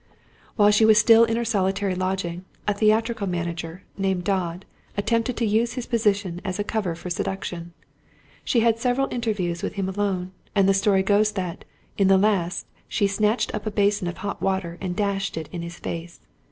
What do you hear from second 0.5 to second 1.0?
While she was